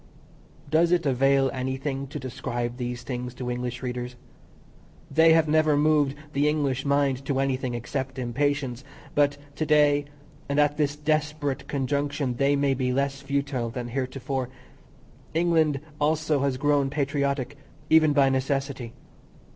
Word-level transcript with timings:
Does 0.67 0.91
it 0.91 1.05
avail 1.05 1.51
anything 1.53 2.07
to 2.07 2.17
describe 2.17 2.77
these 2.77 3.03
things 3.03 3.35
to 3.35 3.51
English 3.51 3.83
readers? 3.83 4.15
They 5.11 5.33
have 5.33 5.47
never 5.47 5.77
moved 5.77 6.15
the 6.33 6.49
English 6.49 6.83
mind 6.87 7.23
to 7.27 7.39
anything 7.39 7.75
except 7.75 8.17
impatience, 8.17 8.83
but 9.13 9.37
to 9.57 9.63
day 9.63 10.05
and 10.49 10.59
at 10.59 10.75
this 10.77 10.95
desperate 10.95 11.67
conjunction 11.67 12.37
they 12.37 12.55
may 12.55 12.73
be 12.73 12.91
less 12.91 13.21
futile 13.21 13.69
than 13.69 13.89
heretofore. 13.89 14.49
England 15.35 15.79
also 15.99 16.39
has 16.39 16.57
grown 16.57 16.89
patriotic, 16.89 17.55
even 17.91 18.11
by 18.11 18.27
necessity. 18.29 18.93